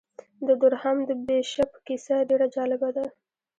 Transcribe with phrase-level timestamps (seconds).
[0.47, 3.05] د دورهام د بیشپ کیسه ډېره جالبه ده.